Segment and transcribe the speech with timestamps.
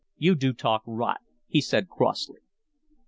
[0.17, 2.39] "You do talk rot," he said crossly.